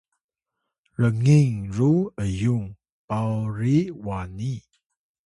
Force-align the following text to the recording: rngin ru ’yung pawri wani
rngin 1.01 1.53
ru 1.75 1.93
’yung 2.39 2.67
pawri 3.07 3.77
wani 4.05 4.55